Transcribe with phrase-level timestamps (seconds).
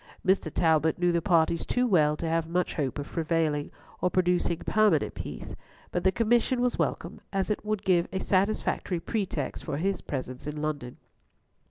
[0.25, 0.51] Mr.
[0.51, 3.69] Talbot knew the parties too well to have much hope of prevailing,
[4.01, 5.53] or producing permanent peace;
[5.91, 10.47] but the commission was welcome, as it would give a satisfactory pretext for his presence
[10.47, 10.97] in London.